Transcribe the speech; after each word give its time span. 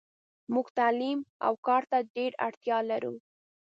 موږ 0.53 0.67
تعلیم 0.77 1.19
اوکارته 1.49 1.97
ډیره 2.15 2.35
اړتیالرو. 2.47 3.13